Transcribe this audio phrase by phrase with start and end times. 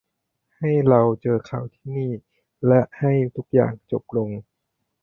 [0.57, 2.11] ให้เราเจอเขาที่นี่
[2.67, 4.29] และให้ทุกอย่างจบลง